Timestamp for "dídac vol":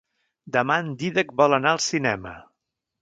1.03-1.57